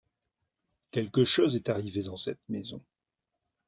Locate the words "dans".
2.01-2.17